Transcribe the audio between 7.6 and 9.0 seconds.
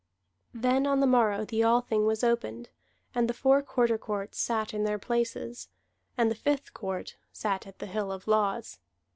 at the Hill of Laws.